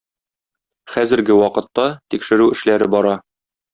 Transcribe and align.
Хәзерге 0.93 1.37
вакытта 1.41 1.87
тикшерү 2.15 2.49
эшләре 2.57 2.93
бара. 2.97 3.17